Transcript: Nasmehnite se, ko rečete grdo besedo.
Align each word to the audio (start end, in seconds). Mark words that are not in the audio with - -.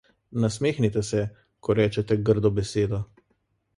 Nasmehnite 0.43 1.03
se, 1.09 1.21
ko 1.67 1.75
rečete 1.81 2.19
grdo 2.31 2.53
besedo. 2.61 3.03